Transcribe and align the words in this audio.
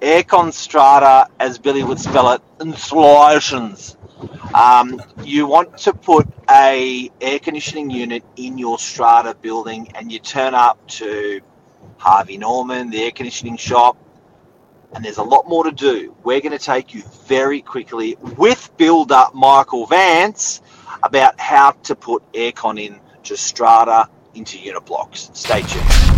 aircon 0.00 0.52
strata, 0.52 1.28
as 1.38 1.58
Billy 1.58 1.84
would 1.84 2.00
spell 2.00 2.32
it, 2.32 2.42
installations. 2.60 3.96
Um, 4.54 5.00
you 5.24 5.46
want 5.46 5.78
to 5.78 5.94
put 5.94 6.26
a 6.50 7.10
air 7.20 7.38
conditioning 7.38 7.90
unit 7.90 8.24
in 8.36 8.58
your 8.58 8.78
strata 8.78 9.34
building, 9.40 9.92
and 9.94 10.10
you 10.10 10.18
turn 10.18 10.54
up 10.54 10.84
to 10.88 11.40
Harvey 11.98 12.38
Norman, 12.38 12.90
the 12.90 13.02
air 13.02 13.10
conditioning 13.10 13.56
shop, 13.56 13.96
and 14.92 15.04
there's 15.04 15.18
a 15.18 15.22
lot 15.22 15.48
more 15.48 15.64
to 15.64 15.70
do. 15.72 16.16
We're 16.24 16.40
going 16.40 16.56
to 16.56 16.64
take 16.64 16.94
you 16.94 17.02
very 17.26 17.62
quickly 17.62 18.16
with 18.36 18.70
builder 18.76 19.24
Michael 19.34 19.86
Vance 19.86 20.62
about 21.02 21.38
how 21.38 21.72
to 21.72 21.94
put 21.94 22.22
aircon 22.32 22.80
in 22.80 22.98
to 23.24 23.36
strata 23.36 24.08
into 24.34 24.58
unit 24.58 24.84
blocks. 24.84 25.30
Stay 25.34 25.62
tuned. 25.62 26.09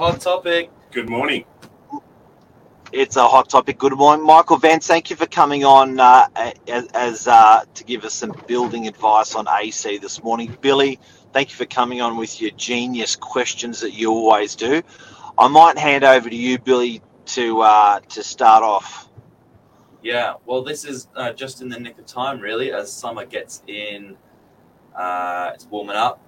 Hot 0.00 0.18
topic. 0.18 0.70
Good 0.92 1.10
morning. 1.10 1.44
It's 2.90 3.16
a 3.16 3.28
hot 3.28 3.50
topic. 3.50 3.76
Good 3.76 3.92
morning, 3.92 4.24
Michael 4.24 4.56
Vance. 4.56 4.86
Thank 4.86 5.10
you 5.10 5.16
for 5.16 5.26
coming 5.26 5.62
on 5.62 6.00
uh, 6.00 6.26
as, 6.66 6.86
as 6.94 7.28
uh, 7.28 7.64
to 7.74 7.84
give 7.84 8.06
us 8.06 8.14
some 8.14 8.34
building 8.46 8.88
advice 8.88 9.34
on 9.34 9.46
AC 9.46 9.98
this 9.98 10.22
morning. 10.24 10.56
Billy, 10.62 10.98
thank 11.34 11.50
you 11.50 11.56
for 11.56 11.66
coming 11.66 12.00
on 12.00 12.16
with 12.16 12.40
your 12.40 12.50
genius 12.52 13.14
questions 13.14 13.78
that 13.80 13.92
you 13.92 14.10
always 14.10 14.56
do. 14.56 14.82
I 15.38 15.48
might 15.48 15.76
hand 15.76 16.02
over 16.02 16.30
to 16.30 16.36
you, 16.36 16.58
Billy, 16.58 17.02
to 17.26 17.60
uh, 17.60 18.00
to 18.00 18.22
start 18.22 18.62
off. 18.62 19.06
Yeah, 20.02 20.36
well, 20.46 20.62
this 20.62 20.86
is 20.86 21.08
uh, 21.14 21.34
just 21.34 21.60
in 21.60 21.68
the 21.68 21.78
nick 21.78 21.98
of 21.98 22.06
time, 22.06 22.40
really, 22.40 22.72
as 22.72 22.90
summer 22.90 23.26
gets 23.26 23.62
in. 23.66 24.16
Uh, 24.96 25.50
it's 25.52 25.66
warming 25.66 25.96
up. 25.96 26.24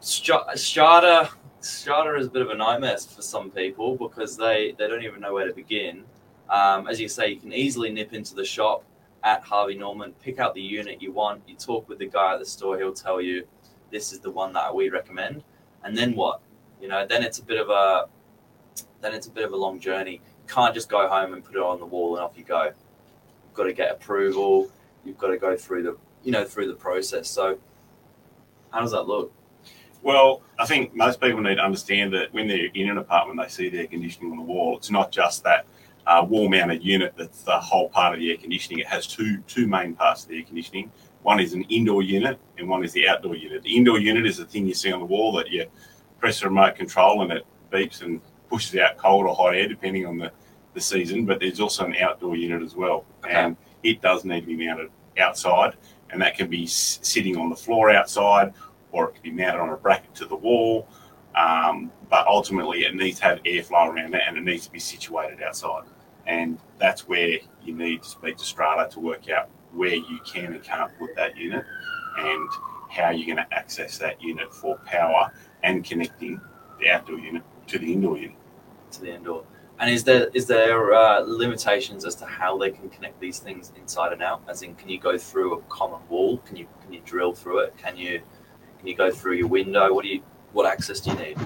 Stra- 0.00 0.46
Strata, 0.54 1.28
strata 1.66 2.18
is 2.18 2.26
a 2.26 2.30
bit 2.30 2.42
of 2.42 2.50
a 2.50 2.54
nightmare 2.54 2.98
for 2.98 3.22
some 3.22 3.50
people 3.50 3.96
because 3.96 4.36
they, 4.36 4.74
they 4.78 4.88
don't 4.88 5.02
even 5.02 5.20
know 5.20 5.34
where 5.34 5.46
to 5.46 5.54
begin. 5.54 6.04
Um, 6.48 6.86
as 6.86 7.00
you 7.00 7.08
say, 7.08 7.28
you 7.28 7.40
can 7.40 7.52
easily 7.52 7.90
nip 7.90 8.12
into 8.12 8.34
the 8.34 8.44
shop 8.44 8.84
at 9.24 9.42
Harvey 9.42 9.74
Norman, 9.74 10.12
pick 10.22 10.38
out 10.38 10.54
the 10.54 10.62
unit 10.62 11.02
you 11.02 11.12
want. 11.12 11.42
You 11.46 11.56
talk 11.56 11.88
with 11.88 11.98
the 11.98 12.06
guy 12.06 12.34
at 12.34 12.38
the 12.38 12.46
store; 12.46 12.78
he'll 12.78 12.92
tell 12.92 13.20
you 13.20 13.46
this 13.90 14.12
is 14.12 14.20
the 14.20 14.30
one 14.30 14.52
that 14.52 14.74
we 14.74 14.88
recommend. 14.88 15.42
And 15.82 15.96
then 15.96 16.14
what? 16.14 16.40
You 16.80 16.88
know, 16.88 17.06
then 17.06 17.22
it's 17.22 17.38
a 17.38 17.42
bit 17.42 17.60
of 17.60 17.68
a 17.68 18.06
then 19.00 19.14
it's 19.14 19.26
a 19.26 19.30
bit 19.30 19.44
of 19.44 19.52
a 19.52 19.56
long 19.56 19.80
journey. 19.80 20.12
You 20.12 20.54
can't 20.54 20.74
just 20.74 20.88
go 20.88 21.08
home 21.08 21.32
and 21.32 21.44
put 21.44 21.56
it 21.56 21.62
on 21.62 21.80
the 21.80 21.86
wall 21.86 22.16
and 22.16 22.24
off 22.24 22.36
you 22.36 22.44
go. 22.44 22.64
You've 22.64 23.54
got 23.54 23.64
to 23.64 23.72
get 23.72 23.90
approval. 23.90 24.70
You've 25.04 25.18
got 25.18 25.28
to 25.28 25.38
go 25.38 25.56
through 25.56 25.82
the 25.82 25.96
you 26.22 26.30
know 26.30 26.44
through 26.44 26.68
the 26.68 26.74
process. 26.74 27.28
So, 27.28 27.58
how 28.70 28.80
does 28.80 28.92
that 28.92 29.08
look? 29.08 29.32
Well, 30.06 30.42
I 30.56 30.66
think 30.66 30.94
most 30.94 31.20
people 31.20 31.40
need 31.40 31.56
to 31.56 31.64
understand 31.64 32.12
that 32.14 32.32
when 32.32 32.46
they're 32.46 32.68
in 32.74 32.88
an 32.88 32.98
apartment, 32.98 33.40
they 33.42 33.48
see 33.48 33.68
the 33.68 33.80
air 33.80 33.86
conditioning 33.88 34.30
on 34.30 34.36
the 34.36 34.44
wall. 34.44 34.76
It's 34.76 34.88
not 34.88 35.10
just 35.10 35.42
that 35.42 35.66
uh, 36.06 36.24
wall-mounted 36.28 36.80
unit 36.84 37.14
that's 37.18 37.42
the 37.42 37.58
whole 37.58 37.88
part 37.88 38.14
of 38.14 38.20
the 38.20 38.30
air 38.30 38.36
conditioning. 38.36 38.78
It 38.78 38.86
has 38.86 39.08
two 39.08 39.38
two 39.48 39.66
main 39.66 39.96
parts 39.96 40.22
of 40.22 40.28
the 40.28 40.36
air 40.38 40.44
conditioning. 40.44 40.92
One 41.22 41.40
is 41.40 41.54
an 41.54 41.62
indoor 41.64 42.04
unit, 42.04 42.38
and 42.56 42.68
one 42.68 42.84
is 42.84 42.92
the 42.92 43.08
outdoor 43.08 43.34
unit. 43.34 43.64
The 43.64 43.76
indoor 43.76 43.98
unit 43.98 44.26
is 44.26 44.36
the 44.36 44.44
thing 44.44 44.68
you 44.68 44.74
see 44.74 44.92
on 44.92 45.00
the 45.00 45.06
wall 45.06 45.32
that 45.32 45.50
you 45.50 45.66
press 46.20 46.38
the 46.38 46.46
remote 46.46 46.76
control 46.76 47.22
and 47.22 47.32
it 47.32 47.44
beeps 47.72 48.02
and 48.02 48.20
pushes 48.48 48.78
out 48.78 48.96
cold 48.98 49.26
or 49.26 49.34
hot 49.34 49.56
air 49.56 49.66
depending 49.66 50.06
on 50.06 50.18
the, 50.18 50.30
the 50.74 50.80
season. 50.80 51.26
But 51.26 51.40
there's 51.40 51.58
also 51.58 51.84
an 51.84 51.96
outdoor 51.96 52.36
unit 52.36 52.62
as 52.62 52.76
well, 52.76 53.04
Okay. 53.24 53.34
and 53.34 53.56
it 53.82 54.00
does 54.02 54.24
need 54.24 54.42
to 54.42 54.46
be 54.46 54.56
mounted 54.68 54.88
outside, 55.18 55.74
and 56.10 56.22
that 56.22 56.36
can 56.36 56.48
be 56.48 56.62
s- 56.62 57.00
sitting 57.02 57.36
on 57.36 57.50
the 57.50 57.56
floor 57.56 57.90
outside, 57.90 58.54
or 58.96 59.08
it 59.08 59.14
can 59.14 59.22
be 59.22 59.30
mounted 59.30 59.60
on 59.60 59.68
a 59.68 59.76
bracket 59.76 60.14
to 60.14 60.24
the 60.24 60.36
wall. 60.36 60.88
Um, 61.34 61.92
but 62.08 62.26
ultimately, 62.26 62.84
it 62.84 62.94
needs 62.94 63.18
to 63.18 63.24
have 63.26 63.42
airflow 63.42 63.88
around 63.88 64.14
it, 64.14 64.22
and 64.26 64.38
it 64.38 64.44
needs 64.44 64.64
to 64.66 64.72
be 64.72 64.78
situated 64.78 65.42
outside. 65.42 65.84
And 66.26 66.58
that's 66.78 67.06
where 67.06 67.38
you 67.62 67.74
need 67.74 68.02
to 68.02 68.08
speak 68.08 68.38
to 68.38 68.44
Strata 68.44 68.88
to 68.94 69.00
work 69.00 69.28
out 69.28 69.50
where 69.72 69.94
you 69.94 70.18
can 70.24 70.54
and 70.54 70.62
can't 70.62 70.90
put 70.98 71.14
that 71.16 71.36
unit, 71.36 71.64
and 72.16 72.48
how 72.88 73.10
you're 73.10 73.26
going 73.26 73.46
to 73.46 73.54
access 73.54 73.98
that 73.98 74.22
unit 74.22 74.52
for 74.54 74.78
power 74.86 75.30
and 75.62 75.84
connecting 75.84 76.40
the 76.80 76.88
outdoor 76.88 77.18
unit 77.18 77.42
to 77.66 77.78
the 77.78 77.92
indoor 77.92 78.16
unit. 78.16 78.36
to 78.92 79.00
the 79.02 79.14
indoor. 79.14 79.44
And 79.78 79.90
is 79.90 80.04
there 80.04 80.28
is 80.32 80.46
there 80.46 80.94
uh, 80.94 81.20
limitations 81.20 82.06
as 82.06 82.14
to 82.16 82.24
how 82.24 82.56
they 82.56 82.70
can 82.70 82.88
connect 82.88 83.20
these 83.20 83.40
things 83.40 83.72
inside 83.76 84.12
and 84.14 84.22
out? 84.22 84.40
As 84.48 84.62
in, 84.62 84.74
can 84.74 84.88
you 84.88 84.98
go 84.98 85.18
through 85.18 85.58
a 85.58 85.62
common 85.68 86.00
wall? 86.08 86.38
Can 86.38 86.56
you 86.56 86.66
can 86.82 86.94
you 86.94 87.02
drill 87.04 87.34
through 87.34 87.58
it? 87.64 87.76
Can 87.76 87.94
you 87.96 88.22
can 88.86 88.92
you 88.92 88.96
go 88.96 89.10
through 89.10 89.34
your 89.34 89.48
window? 89.48 89.92
What 89.92 90.04
do 90.04 90.08
you 90.08 90.22
what 90.52 90.64
access 90.64 91.00
do 91.00 91.10
you 91.10 91.16
need? 91.16 91.38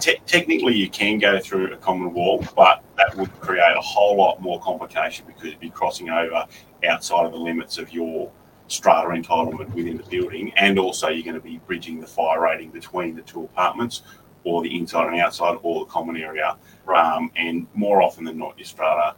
Te- 0.00 0.20
technically, 0.24 0.74
you 0.74 0.88
can 0.88 1.18
go 1.18 1.40
through 1.40 1.72
a 1.72 1.76
common 1.76 2.14
wall, 2.14 2.44
but 2.54 2.82
that 2.96 3.14
would 3.16 3.30
create 3.40 3.76
a 3.76 3.80
whole 3.80 4.16
lot 4.16 4.40
more 4.40 4.60
complication 4.60 5.26
because 5.26 5.50
you'd 5.50 5.60
be 5.60 5.68
crossing 5.68 6.08
over 6.10 6.46
outside 6.88 7.26
of 7.26 7.32
the 7.32 7.38
limits 7.38 7.76
of 7.76 7.92
your 7.92 8.30
strata 8.68 9.08
entitlement 9.08 9.74
within 9.74 9.96
the 9.96 10.04
building, 10.04 10.52
and 10.56 10.78
also 10.78 11.08
you're 11.08 11.24
going 11.24 11.34
to 11.34 11.40
be 11.40 11.58
bridging 11.66 12.00
the 12.00 12.06
fire 12.06 12.40
rating 12.40 12.70
between 12.70 13.16
the 13.16 13.22
two 13.22 13.42
apartments, 13.44 14.02
or 14.44 14.62
the 14.62 14.74
inside 14.74 15.08
and 15.08 15.20
outside, 15.20 15.58
or 15.62 15.84
the 15.84 15.90
common 15.90 16.16
area. 16.16 16.56
Um, 16.86 17.32
and 17.34 17.66
more 17.74 18.00
often 18.00 18.24
than 18.24 18.38
not, 18.38 18.56
your 18.56 18.64
strata 18.64 19.16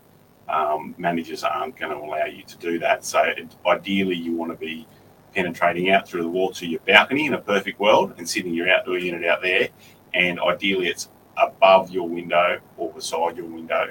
um, 0.49 0.95
managers 0.97 1.45
aren't 1.45 1.77
going 1.77 1.93
to 1.93 1.99
allow 1.99 2.25
you 2.25 2.43
to 2.45 2.57
do 2.57 2.79
that. 2.79 3.05
So 3.05 3.23
it, 3.23 3.55
ideally, 3.67 4.17
you 4.17 4.35
want 4.35 4.53
to 4.53 4.57
be 4.57 4.89
penetrating 5.35 5.91
out 5.91 6.09
through 6.09 6.23
the 6.23 6.29
wall 6.29 6.53
to 6.53 6.67
your 6.67 6.81
balcony 6.81 7.27
in 7.27 7.35
a 7.35 7.39
perfect 7.39 7.79
world 7.81 8.15
and 8.19 8.29
sitting 8.29 8.55
your 8.55 8.69
outdoor 8.69 8.99
unit 8.99 9.25
out 9.25 9.43
there. 9.43 9.69
And 10.15 10.41
ideally, 10.41 10.89
it's 10.89 11.09
above 11.37 11.91
your 11.91 12.09
window 12.09 12.59
or 12.77 12.93
beside 12.93 13.37
your 13.37 13.47
window, 13.47 13.91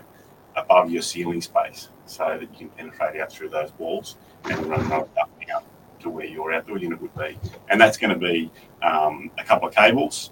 above 0.55 0.89
your 0.89 1.01
ceiling 1.01 1.41
space, 1.41 1.89
so 2.05 2.37
that 2.39 2.59
you 2.59 2.67
can 2.67 2.69
penetrate 2.69 3.21
out 3.21 3.31
through 3.31 3.49
those 3.49 3.71
walls 3.77 4.17
and 4.45 4.65
run 4.65 4.91
up 4.91 5.09
to 5.99 6.09
where 6.09 6.25
your 6.25 6.53
outdoor 6.53 6.77
unit 6.77 7.01
would 7.01 7.15
be. 7.15 7.37
And 7.69 7.79
that's 7.79 7.97
going 7.97 8.13
to 8.13 8.19
be 8.19 8.51
um, 8.81 9.31
a 9.37 9.43
couple 9.43 9.67
of 9.67 9.73
cables, 9.73 10.31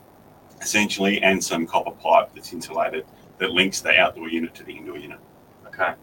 essentially, 0.62 1.22
and 1.22 1.44
some 1.44 1.66
copper 1.66 1.92
pipe 1.92 2.32
that's 2.34 2.54
insulated 2.54 3.06
that 3.38 3.52
links 3.52 3.82
the 3.82 3.98
outdoor 3.98 4.30
unit 4.30 4.54
to 4.56 4.64
the 4.64 4.74
indoor 4.74 4.98
unit. 4.98 5.20
Okay, 5.68 5.94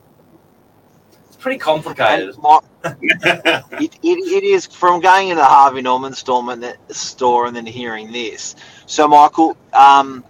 pretty 1.43 1.59
complicated. 1.59 2.35
Mi- 2.39 2.59
it, 2.85 3.95
it, 4.03 4.03
it 4.03 4.45
is 4.45 4.67
from 4.67 5.01
going 5.01 5.29
into 5.29 5.45
Harvey 5.45 5.83
Norman 5.83 6.15
store 6.15 6.51
and, 6.53 6.63
then, 6.63 6.77
store 6.89 7.47
and 7.47 7.55
then 7.55 7.67
hearing 7.67 8.11
this. 8.13 8.55
So, 8.87 9.07
Michael, 9.09 9.57
um, 9.73 10.25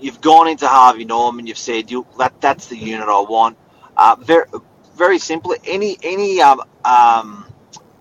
you've 0.00 0.20
gone 0.20 0.48
into 0.48 0.66
Harvey 0.68 1.04
Norman. 1.04 1.46
You've 1.46 1.58
said 1.58 1.90
you 1.90 2.06
that 2.18 2.40
that's 2.40 2.66
the 2.66 2.76
unit 2.76 3.08
I 3.08 3.20
want. 3.20 3.56
Uh, 3.96 4.16
very 4.20 4.46
very 4.96 5.18
simply, 5.18 5.58
any 5.64 5.96
any 6.02 6.40
um, 6.40 6.62
um, 6.84 7.46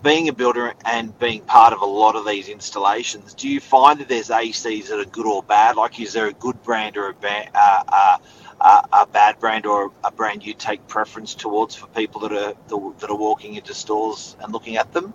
being 0.03 0.29
a 0.29 0.33
builder 0.33 0.73
and 0.85 1.17
being 1.19 1.41
part 1.41 1.73
of 1.73 1.81
a 1.81 1.85
lot 1.85 2.15
of 2.15 2.25
these 2.25 2.49
installations, 2.49 3.33
do 3.33 3.47
you 3.47 3.59
find 3.59 3.99
that 3.99 4.09
there's 4.09 4.29
ACs 4.29 4.87
that 4.87 4.99
are 4.99 5.05
good 5.05 5.25
or 5.25 5.43
bad? 5.43 5.75
Like, 5.75 5.99
is 5.99 6.13
there 6.13 6.27
a 6.27 6.33
good 6.33 6.61
brand 6.63 6.97
or 6.97 7.09
a 7.09 7.13
bad, 7.13 7.49
uh, 7.53 7.83
uh, 7.87 8.17
a 8.59 9.07
bad 9.11 9.39
brand 9.39 9.65
or 9.65 9.91
a 10.03 10.11
brand 10.11 10.45
you 10.45 10.53
take 10.53 10.85
preference 10.87 11.35
towards 11.35 11.75
for 11.75 11.87
people 11.87 12.21
that 12.21 12.31
are 12.31 12.53
that 12.69 13.09
are 13.09 13.15
walking 13.15 13.55
into 13.55 13.73
stores 13.73 14.35
and 14.41 14.51
looking 14.51 14.77
at 14.77 14.91
them? 14.93 15.13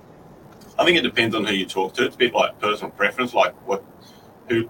I 0.79 0.85
think 0.85 0.99
it 0.99 1.03
depends 1.03 1.35
on 1.35 1.45
who 1.45 1.53
you 1.53 1.67
talk 1.67 1.95
to. 1.95 2.05
It's 2.05 2.15
a 2.15 2.19
bit 2.19 2.35
like 2.35 2.59
personal 2.61 2.91
preference, 2.91 3.35
like 3.35 3.55
what, 3.67 3.85
who. 4.49 4.69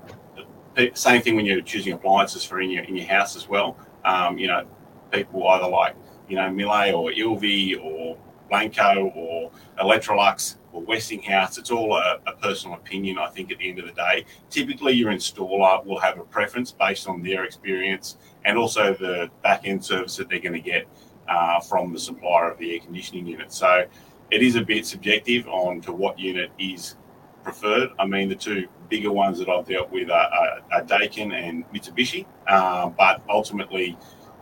Same 0.94 1.20
thing 1.20 1.36
when 1.36 1.44
you're 1.44 1.60
choosing 1.60 1.92
appliances 1.92 2.44
for 2.44 2.60
in 2.60 2.70
your 2.70 2.84
in 2.84 2.96
your 2.96 3.06
house 3.06 3.36
as 3.36 3.46
well. 3.46 3.76
Um, 4.04 4.38
you 4.38 4.48
know, 4.48 4.66
people 5.10 5.46
either 5.48 5.68
like 5.68 5.94
you 6.28 6.36
know 6.36 6.50
Miele 6.50 6.94
or 6.94 7.12
ILVE 7.12 7.78
or 7.82 8.16
Blanco 8.48 9.12
or 9.14 9.50
Electrolux 9.78 10.56
or 10.72 10.82
Westinghouse. 10.82 11.58
It's 11.58 11.70
all 11.70 11.94
a, 11.96 12.20
a 12.26 12.32
personal 12.32 12.76
opinion. 12.76 13.18
I 13.18 13.28
think 13.28 13.52
at 13.52 13.58
the 13.58 13.68
end 13.68 13.78
of 13.80 13.86
the 13.86 13.92
day, 13.92 14.25
typically 14.50 14.94
your 14.94 15.10
installer 15.10 15.84
will 15.84 16.00
have 16.00 16.18
a 16.18 16.25
preference 16.25 16.72
based 16.72 17.06
on 17.06 17.22
their 17.22 17.44
experience 17.44 18.16
and 18.44 18.58
also 18.58 18.94
the 18.94 19.30
back 19.42 19.62
end 19.64 19.84
service 19.84 20.16
that 20.16 20.28
they're 20.28 20.40
going 20.40 20.52
to 20.52 20.60
get 20.60 20.86
uh, 21.28 21.60
from 21.60 21.92
the 21.92 21.98
supplier 21.98 22.50
of 22.50 22.58
the 22.58 22.74
air 22.74 22.80
conditioning 22.80 23.26
unit. 23.26 23.52
So 23.52 23.84
it 24.30 24.42
is 24.42 24.56
a 24.56 24.62
bit 24.62 24.86
subjective 24.86 25.46
on 25.48 25.80
to 25.82 25.92
what 25.92 26.18
unit 26.18 26.50
is 26.58 26.96
preferred. 27.42 27.90
I 27.98 28.06
mean, 28.06 28.28
the 28.28 28.34
two 28.34 28.68
bigger 28.88 29.12
ones 29.12 29.38
that 29.38 29.48
I've 29.48 29.66
dealt 29.66 29.90
with 29.90 30.10
are, 30.10 30.28
are, 30.32 30.60
are 30.72 30.82
Daikin 30.82 31.32
and 31.32 31.64
Mitsubishi, 31.72 32.26
um, 32.50 32.94
but 32.96 33.22
ultimately, 33.28 33.96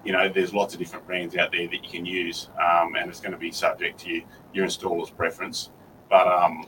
you 0.05 0.13
know, 0.13 0.29
there's 0.29 0.55
lots 0.55 0.75
of 0.75 0.81
different 0.81 1.07
brands 1.07 1.37
out 1.37 1.53
there 1.53 1.67
that 1.67 1.85
you 1.85 1.91
can 1.91 2.07
use, 2.07 2.49
um, 2.61 2.95
and 2.97 3.11
it's 3.11 3.21
going 3.21 3.33
to 3.33 3.39
be 3.39 3.51
subject 3.51 4.01
to 4.01 4.11
you, 4.11 4.23
your 4.53 4.67
installer's 4.67 5.11
preference. 5.11 5.71
But 6.09 6.27
um, 6.27 6.65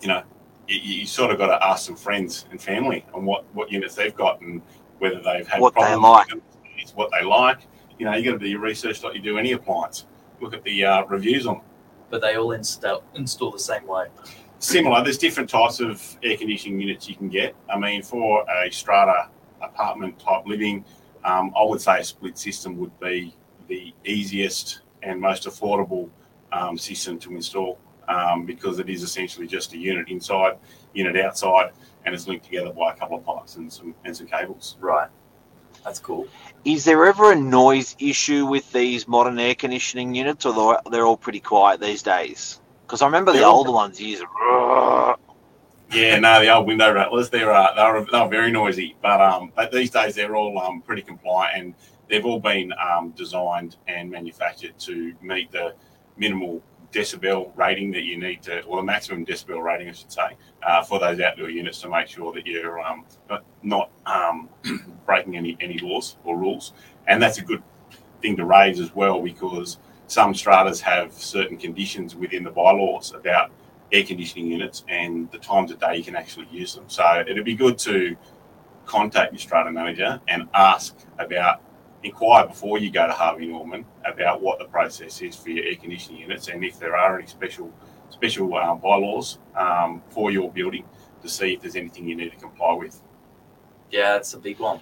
you 0.00 0.08
know, 0.08 0.22
you, 0.68 0.78
you 0.78 1.06
sort 1.06 1.30
of 1.30 1.38
got 1.38 1.46
to 1.46 1.66
ask 1.66 1.86
some 1.86 1.96
friends 1.96 2.46
and 2.50 2.60
family 2.60 3.04
on 3.14 3.24
what, 3.24 3.44
what 3.54 3.70
units 3.70 3.94
they've 3.94 4.14
got 4.14 4.40
and 4.40 4.62
whether 5.02 5.20
they've 5.20 5.46
had 5.48 5.60
What 5.60 5.74
they 5.74 5.80
problems 5.80 6.02
like. 6.04 6.32
with 6.32 6.42
it's 6.78 6.94
what 6.94 7.10
they 7.10 7.24
like. 7.24 7.58
You 7.98 8.06
know, 8.06 8.14
you 8.14 8.24
got 8.24 8.38
to 8.38 8.44
do 8.44 8.48
your 8.48 8.60
research 8.60 9.02
like 9.02 9.14
you 9.14 9.20
do 9.20 9.36
any 9.36 9.52
appliance. 9.52 10.06
Look 10.40 10.54
at 10.54 10.62
the 10.62 10.84
uh, 10.84 11.04
reviews 11.06 11.44
on 11.46 11.56
them. 11.56 11.64
But 12.08 12.20
they 12.20 12.36
all 12.36 12.52
install 12.52 13.02
install 13.16 13.50
the 13.50 13.58
same 13.58 13.86
way. 13.86 14.06
similar. 14.60 15.02
There's 15.02 15.18
different 15.18 15.50
types 15.50 15.80
of 15.80 16.00
air 16.22 16.36
conditioning 16.36 16.80
units 16.80 17.08
you 17.08 17.16
can 17.16 17.28
get. 17.28 17.54
I 17.68 17.76
mean, 17.78 18.02
for 18.02 18.44
a 18.48 18.70
strata 18.70 19.28
apartment 19.60 20.18
type 20.20 20.46
living, 20.46 20.84
um, 21.24 21.52
I 21.58 21.64
would 21.64 21.80
say 21.80 21.98
a 21.98 22.04
split 22.04 22.38
system 22.38 22.76
would 22.78 22.98
be 23.00 23.34
the 23.68 23.92
easiest 24.04 24.82
and 25.02 25.20
most 25.20 25.48
affordable 25.48 26.08
um, 26.52 26.78
system 26.78 27.18
to 27.20 27.34
install 27.34 27.78
um, 28.08 28.44
because 28.46 28.78
it 28.78 28.88
is 28.88 29.02
essentially 29.02 29.46
just 29.48 29.72
a 29.72 29.78
unit 29.78 30.08
inside, 30.08 30.58
unit 30.94 31.16
outside, 31.16 31.70
and 32.04 32.14
it's 32.14 32.26
linked 32.26 32.44
together 32.44 32.72
by 32.72 32.92
a 32.92 32.96
couple 32.96 33.16
of 33.18 33.24
pipes 33.24 33.56
and 33.56 33.72
some 33.72 33.94
and 34.04 34.16
some 34.16 34.26
cables. 34.26 34.76
Right. 34.80 35.08
That's 35.84 35.98
cool. 35.98 36.28
Is 36.64 36.84
there 36.84 37.04
ever 37.06 37.32
a 37.32 37.36
noise 37.36 37.96
issue 37.98 38.46
with 38.46 38.70
these 38.72 39.08
modern 39.08 39.38
air 39.38 39.54
conditioning 39.54 40.14
units, 40.14 40.46
or 40.46 40.52
they're, 40.52 40.92
they're 40.92 41.06
all 41.06 41.16
pretty 41.16 41.40
quiet 41.40 41.80
these 41.80 42.02
days? 42.02 42.60
Because 42.86 43.02
I 43.02 43.06
remember 43.06 43.32
the 43.32 43.38
They're 43.38 43.48
all- 43.48 43.58
older 43.58 43.72
ones 43.72 44.00
used. 44.00 44.22
Yeah, 45.90 46.18
no, 46.20 46.40
the 46.40 46.54
old 46.54 46.66
window 46.66 46.92
rattlers, 46.94 47.28
they're 47.28 47.52
uh, 47.52 47.74
they're, 47.74 48.06
they're 48.10 48.28
very 48.28 48.50
noisy, 48.50 48.96
but 49.02 49.20
um, 49.20 49.52
but 49.54 49.70
these 49.70 49.90
days 49.90 50.14
they're 50.14 50.34
all 50.34 50.58
um, 50.58 50.80
pretty 50.80 51.02
compliant 51.02 51.58
and 51.58 51.74
they've 52.08 52.24
all 52.24 52.40
been 52.40 52.72
um, 52.72 53.10
designed 53.10 53.76
and 53.88 54.10
manufactured 54.10 54.78
to 54.78 55.14
meet 55.20 55.52
the 55.52 55.74
minimal 56.16 56.62
decibel 56.92 57.56
rating 57.56 57.90
that 57.92 58.02
you 58.02 58.18
need 58.18 58.42
to, 58.42 58.62
or 58.62 58.76
the 58.76 58.82
maximum 58.82 59.24
decibel 59.24 59.62
rating, 59.62 59.88
I 59.88 59.92
should 59.92 60.12
say, 60.12 60.36
uh, 60.62 60.82
for 60.82 61.00
those 61.00 61.18
outdoor 61.20 61.50
units 61.50 61.80
to 61.80 61.88
make 61.88 62.08
sure 62.08 62.32
that 62.32 62.46
you're 62.46 62.80
um, 62.80 63.04
not, 63.62 63.90
um, 64.06 64.48
breaking 65.06 65.36
any 65.36 65.56
any 65.60 65.78
laws 65.78 66.16
or 66.24 66.36
rules, 66.38 66.72
and 67.08 67.20
that's 67.20 67.38
a 67.38 67.42
good 67.42 67.62
thing 68.20 68.36
to 68.36 68.44
raise 68.44 68.78
as 68.78 68.94
well 68.94 69.20
because 69.20 69.78
some 70.06 70.34
stratas 70.34 70.80
have 70.80 71.12
certain 71.12 71.56
conditions 71.56 72.14
within 72.14 72.44
the 72.44 72.50
bylaws 72.50 73.12
about 73.14 73.50
air 73.92 74.04
conditioning 74.04 74.46
units 74.46 74.84
and 74.88 75.30
the 75.32 75.38
times 75.38 75.70
of 75.70 75.80
day 75.80 75.96
you 75.96 76.04
can 76.04 76.16
actually 76.16 76.46
use 76.50 76.74
them. 76.74 76.84
So 76.86 77.24
it'd 77.26 77.44
be 77.44 77.54
good 77.54 77.78
to 77.78 78.16
contact 78.86 79.32
your 79.32 79.40
strata 79.40 79.70
manager 79.70 80.20
and 80.28 80.48
ask 80.54 80.96
about, 81.18 81.62
inquire 82.02 82.46
before 82.46 82.78
you 82.78 82.90
go 82.90 83.06
to 83.06 83.12
Harvey 83.12 83.46
Norman 83.46 83.84
about 84.04 84.42
what 84.42 84.58
the 84.58 84.64
process 84.64 85.20
is 85.22 85.36
for 85.36 85.50
your 85.50 85.64
air 85.64 85.76
conditioning 85.76 86.20
units 86.20 86.48
and 86.48 86.64
if 86.64 86.78
there 86.78 86.96
are 86.96 87.18
any 87.18 87.26
special 87.26 87.72
special 88.10 88.54
uh, 88.54 88.74
bylaws 88.74 89.38
um, 89.56 90.02
for 90.10 90.30
your 90.30 90.50
building 90.50 90.84
to 91.22 91.28
see 91.28 91.54
if 91.54 91.62
there's 91.62 91.76
anything 91.76 92.06
you 92.06 92.14
need 92.14 92.30
to 92.30 92.36
comply 92.36 92.74
with. 92.74 93.00
Yeah, 93.90 94.16
it's 94.16 94.34
a 94.34 94.38
big 94.38 94.58
one. 94.58 94.80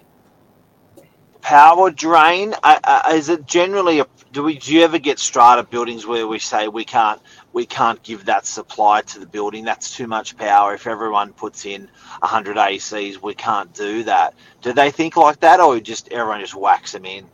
Power 1.43 1.91
drain. 1.91 2.55
Uh, 2.63 2.79
uh, 2.85 3.13
is 3.13 3.29
it 3.29 3.47
generally 3.47 4.01
a? 4.01 4.07
Do 4.33 4.43
we? 4.43 4.59
Do 4.59 4.75
you 4.75 4.83
ever 4.83 4.99
get 4.99 5.19
strata 5.19 5.63
buildings 5.63 6.07
where 6.07 6.27
we 6.27 6.39
say 6.39 6.69
we 6.69 6.85
can't 6.85 7.21
we 7.53 7.67
can't 7.67 8.03
give 8.03 8.27
that 8.27 8.47
supply 8.47 9.03
to 9.03 9.19
the 9.19 9.27
building? 9.27 9.65
That's 9.65 9.95
too 9.95 10.07
much 10.07 10.37
power. 10.37 10.75
If 10.75 10.87
everyone 10.87 11.33
puts 11.33 11.65
in 11.65 11.89
100 12.21 12.57
ACs, 12.57 13.23
we 13.23 13.35
can't 13.35 13.73
do 13.75 14.05
that. 14.05 14.35
Do 14.61 14.73
they 14.73 14.91
think 14.91 15.17
like 15.17 15.41
that, 15.41 15.61
or 15.61 15.81
just 15.81 16.13
everyone 16.13 16.41
just 16.41 16.55
whacks 16.55 16.93
them 16.93 17.05
in? 17.05 17.27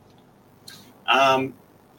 Um, 1.06 1.54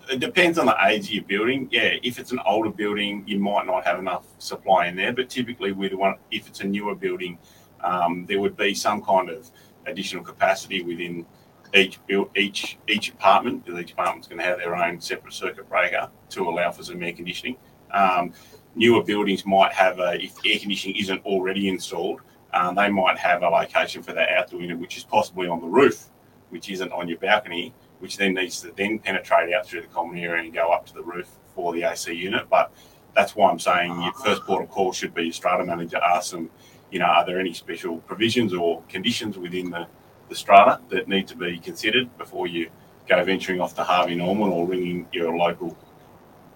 it 0.10 0.20
depends 0.20 0.58
on 0.58 0.66
the 0.66 0.78
age 0.86 1.06
of 1.08 1.12
your 1.12 1.24
building. 1.24 1.68
Yeah, 1.72 1.96
if 2.04 2.20
it's 2.20 2.32
an 2.32 2.40
older 2.46 2.72
building, 2.72 3.24
you 3.28 3.40
might 3.40 3.66
not 3.66 3.86
have 3.86 4.00
enough 4.00 4.26
supply 4.40 4.88
in 4.88 4.96
there. 4.96 5.14
But 5.14 5.30
typically, 5.30 5.72
with 5.72 5.94
one, 5.94 6.16
if 6.32 6.48
it's 6.48 6.62
a 6.62 6.66
newer 6.66 6.96
building, 6.96 7.38
um, 7.82 8.26
there 8.28 8.40
would 8.40 8.56
be 8.56 8.74
some 8.74 9.02
kind 9.02 9.30
of 9.30 9.50
additional 9.86 10.24
capacity 10.24 10.82
within 10.82 11.26
each 11.76 12.00
build, 12.08 12.30
each 12.36 12.78
each 12.88 13.10
apartment. 13.10 13.66
Because 13.66 13.82
each 13.82 13.92
apartment's 13.94 14.28
going 14.28 14.40
to 14.40 14.46
have 14.46 14.58
their 14.58 14.76
own 14.76 15.00
separate 15.00 15.34
circuit 15.34 15.70
breaker 15.70 16.10
to 16.30 16.42
allow 16.44 16.72
for 16.72 16.84
some 16.84 17.02
air 17.02 17.14
conditioning. 17.14 17.58
Um, 17.92 18.34
newer 18.76 19.04
buildings 19.04 19.46
might 19.46 19.74
have 19.74 20.00
a 20.00 20.22
if 20.22 20.34
air 20.46 20.60
conditioning 20.60 20.98
isn't 20.98 21.26
already 21.26 21.70
installed, 21.70 22.22
um, 22.54 22.76
they 22.76 22.90
might 22.90 23.18
have 23.18 23.44
a 23.44 23.50
location 23.50 24.04
for 24.04 24.14
that 24.14 24.30
outdoor 24.30 24.62
unit, 24.62 24.80
which 24.80 24.98
is 24.98 25.04
possibly 25.04 25.48
on 25.48 25.62
the 25.62 25.68
roof, 25.68 26.10
which 26.50 26.70
isn't 26.70 26.92
on 26.92 27.08
your 27.08 27.18
balcony 27.18 27.74
which 28.00 28.18
then 28.18 28.34
needs 28.34 28.62
to 28.62 28.72
then 28.76 29.00
penetrate 29.00 29.54
out 29.54 29.66
through 29.66 29.82
the 29.82 29.88
common 29.88 30.18
area 30.18 30.44
and 30.44 30.54
go 30.54 30.72
up 30.72 30.86
to 30.86 30.94
the 30.94 31.04
roof 31.04 31.28
for 31.56 31.74
the 31.74 31.84
AC 31.84 32.14
unit. 32.14 32.48
But 32.50 32.72
that's 33.16 33.36
why 33.36 33.50
I'm 33.50 33.60
saying 33.60 34.02
your 34.02 34.14
first 34.14 34.44
port 34.44 34.64
of 34.64 34.70
call 34.70 34.94
should 34.94 35.14
be 35.14 35.24
your 35.24 35.34
strata 35.34 35.66
manager. 35.66 35.98
Ask 35.98 36.32
them, 36.32 36.50
you 36.92 37.00
know, 37.00 37.06
are 37.06 37.26
there 37.26 37.40
any 37.40 37.54
special 37.54 37.98
provisions 38.00 38.54
or 38.54 38.84
conditions 38.84 39.38
within 39.38 39.72
the, 39.72 39.88
the 40.30 40.36
strata 40.36 40.82
that 40.90 41.08
need 41.08 41.28
to 41.28 41.36
be 41.36 41.58
considered 41.60 42.16
before 42.18 42.48
you 42.48 42.70
go 43.08 43.24
venturing 43.24 43.62
off 43.62 43.76
to 43.76 43.84
Harvey 43.84 44.16
Norman 44.16 44.50
or 44.50 44.66
ringing 44.68 45.08
your 45.12 45.36
local 45.38 45.78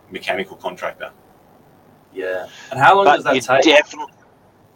mechanical 0.10 0.58
contractor? 0.58 1.12
Yeah. 2.14 2.48
And 2.72 2.80
how 2.80 2.96
long 2.96 3.06
does 3.06 3.24
that 3.24 3.36
you 3.36 3.42
take? 3.42 3.64
definitely, 3.64 4.14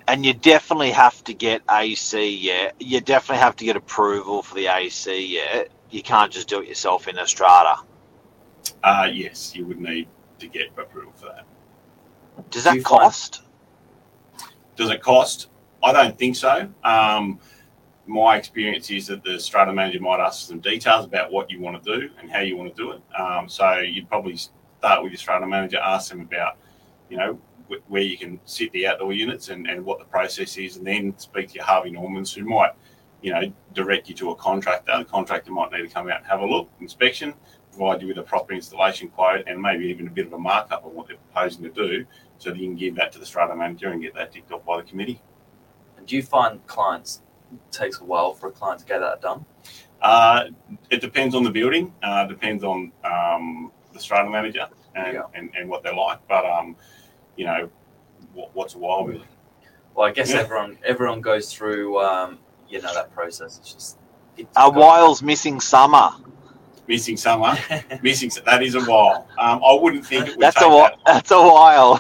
and 0.07 0.25
you 0.25 0.33
definitely 0.33 0.92
have 0.92 1.24
to 1.25 1.33
get 1.33 1.62
AC. 1.69 2.38
Yeah, 2.38 2.71
you 2.80 3.01
definitely 3.01 3.42
have 3.42 3.56
to 3.57 3.65
get 3.65 3.75
approval 3.75 4.42
for 4.42 4.56
the 4.56 4.68
AC. 4.68 5.36
Yeah, 5.36 5.63
you 5.89 6.01
can't 6.01 6.31
just 6.31 6.48
do 6.48 6.62
it 6.62 6.68
yourself 6.69 7.07
in 7.07 7.18
a 7.18 7.27
strata. 7.27 7.81
Uh, 8.83 9.09
yes, 9.12 9.56
you 9.56 9.65
would 9.65 9.80
need 9.80 10.07
to 10.39 10.48
get 10.48 10.68
approval 10.77 11.12
for 11.15 11.25
that. 11.25 11.45
Does 12.51 12.63
Do 12.63 12.69
that 12.69 12.74
find- 12.75 12.86
cost? 12.86 13.41
Does 14.75 14.89
it 14.89 15.01
cost? 15.01 15.48
I 15.83 15.91
don't 15.94 16.18
think 16.18 16.36
so. 16.36 16.68
Um, 16.83 17.39
my 18.07 18.37
experience 18.37 18.91
is 18.91 19.07
that 19.07 19.23
the 19.23 19.39
strata 19.39 19.73
manager 19.73 19.99
might 19.99 20.19
ask 20.19 20.47
some 20.47 20.59
details 20.59 21.05
about 21.05 21.31
what 21.31 21.49
you 21.49 21.59
want 21.59 21.81
to 21.83 21.99
do 21.99 22.09
and 22.19 22.31
how 22.31 22.41
you 22.41 22.55
want 22.55 22.75
to 22.75 22.83
do 22.83 22.91
it. 22.91 23.01
Um, 23.19 23.49
so 23.49 23.79
you'd 23.79 24.07
probably 24.07 24.37
start 24.37 25.01
with 25.03 25.11
your 25.11 25.17
strata 25.17 25.47
manager, 25.47 25.77
ask 25.77 26.09
them 26.09 26.21
about, 26.21 26.57
you 27.09 27.17
know, 27.17 27.39
wh- 27.69 27.91
where 27.91 28.03
you 28.03 28.17
can 28.17 28.39
sit 28.45 28.71
the 28.73 28.85
outdoor 28.87 29.13
units 29.13 29.49
and, 29.49 29.67
and 29.67 29.83
what 29.83 29.99
the 29.99 30.05
process 30.05 30.57
is, 30.57 30.77
and 30.77 30.85
then 30.85 31.17
speak 31.17 31.49
to 31.49 31.55
your 31.55 31.63
Harvey 31.63 31.89
Normans 31.89 32.33
who 32.33 32.45
might, 32.45 32.71
you 33.21 33.33
know, 33.33 33.51
direct 33.73 34.07
you 34.07 34.15
to 34.15 34.31
a 34.31 34.35
contractor. 34.35 34.93
The 34.99 35.05
contractor 35.05 35.51
might 35.51 35.71
need 35.71 35.87
to 35.87 35.93
come 35.93 36.09
out 36.09 36.19
and 36.19 36.27
have 36.27 36.41
a 36.41 36.45
look, 36.45 36.69
inspection, 36.79 37.33
provide 37.71 38.01
you 38.01 38.07
with 38.07 38.19
a 38.19 38.23
proper 38.23 38.53
installation 38.53 39.07
quote, 39.09 39.43
and 39.47 39.59
maybe 39.59 39.85
even 39.85 40.07
a 40.07 40.11
bit 40.11 40.27
of 40.27 40.33
a 40.33 40.37
markup 40.37 40.85
on 40.85 40.93
what 40.93 41.07
they're 41.07 41.17
proposing 41.17 41.63
to 41.63 41.71
do, 41.71 42.05
so 42.37 42.51
that 42.51 42.59
you 42.59 42.67
can 42.67 42.75
give 42.75 42.95
that 42.95 43.11
to 43.13 43.19
the 43.19 43.25
strata 43.25 43.55
manager 43.55 43.89
and 43.89 44.01
get 44.01 44.13
that 44.13 44.31
ticked 44.31 44.51
off 44.51 44.63
by 44.63 44.77
the 44.77 44.83
committee. 44.83 45.21
And 45.97 46.05
do 46.05 46.15
you 46.15 46.21
find 46.21 46.65
clients 46.67 47.21
takes 47.71 47.99
a 47.99 48.03
while 48.03 48.33
for 48.33 48.47
a 48.47 48.51
client 48.51 48.79
to 48.81 48.85
get 48.85 49.00
that 49.00 49.21
done? 49.21 49.45
Uh, 50.01 50.45
it 50.89 51.01
depends 51.01 51.33
on 51.35 51.43
the 51.43 51.50
building. 51.50 51.93
Uh, 52.03 52.25
depends 52.25 52.63
on 52.63 52.91
um, 53.03 53.71
the 53.93 54.00
strata 54.00 54.29
manager 54.29 54.67
and, 54.95 55.13
Yeah. 55.13 55.24
and, 55.33 55.50
and 55.57 55.69
what 55.69 55.83
they're 55.83 55.95
like. 55.95 56.19
But 56.27 56.45
um, 56.45 56.75
you 57.35 57.45
know, 57.45 57.69
what, 58.33 58.50
what's 58.55 58.75
a 58.75 58.77
while 58.77 59.05
really? 59.05 59.25
Well, 59.95 60.07
I 60.07 60.12
guess 60.12 60.31
Yeah. 60.31 60.39
everyone 60.41 60.77
everyone 60.85 61.21
goes 61.21 61.53
through 61.53 62.00
um, 62.01 62.39
you 62.69 62.81
know 62.81 62.93
that 62.93 63.12
process. 63.13 63.57
It's 63.59 63.74
just 63.74 63.97
it's 64.38 64.51
A 64.57 64.69
while's 64.69 65.24
missing 65.24 65.59
summer. 65.59 66.09
Missing 66.88 67.17
summer, 67.17 67.57
missing 68.03 68.29
that 68.45 68.62
is 68.62 68.75
a 68.75 68.81
while. 68.81 69.27
Um, 69.39 69.59
I 69.65 69.74
wouldn't 69.81 70.05
think 70.05 70.27
it 70.27 70.31
would 70.31 70.39
That's 70.39 70.55
take 70.57 70.65
a 70.65 70.69
whi- 70.69 70.89
that. 70.89 71.00
that's 71.05 71.31
a 71.31 71.41
while. 71.41 72.00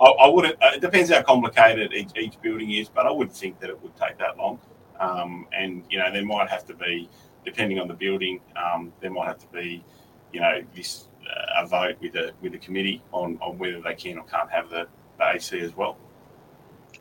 I, 0.00 0.04
I 0.04 0.28
wouldn't. 0.28 0.62
Uh, 0.62 0.70
it 0.74 0.80
depends 0.80 1.10
how 1.10 1.22
complicated 1.22 1.92
each, 1.92 2.10
each 2.16 2.40
building 2.40 2.70
is, 2.72 2.88
but 2.88 3.06
I 3.06 3.10
wouldn't 3.10 3.36
think 3.36 3.60
that 3.60 3.70
it 3.70 3.82
would 3.82 3.96
take 3.96 4.18
that 4.18 4.36
long. 4.36 4.58
Um, 4.98 5.46
and 5.52 5.84
you 5.90 5.98
know, 5.98 6.10
there 6.12 6.24
might 6.24 6.48
have 6.48 6.64
to 6.66 6.74
be, 6.74 7.08
depending 7.44 7.78
on 7.78 7.88
the 7.88 7.94
building, 7.94 8.40
um, 8.56 8.92
there 9.00 9.10
might 9.10 9.26
have 9.26 9.38
to 9.38 9.46
be, 9.48 9.84
you 10.32 10.40
know, 10.40 10.62
this 10.74 11.08
uh, 11.24 11.62
a 11.62 11.66
vote 11.66 11.96
with 12.00 12.14
a 12.14 12.32
with 12.40 12.54
a 12.54 12.58
committee 12.58 13.02
on, 13.12 13.38
on 13.40 13.58
whether 13.58 13.80
they 13.80 13.94
can 13.94 14.18
or 14.18 14.24
can't 14.24 14.50
have 14.50 14.70
the, 14.70 14.86
the 15.18 15.30
AC 15.34 15.58
as 15.60 15.76
well. 15.76 15.96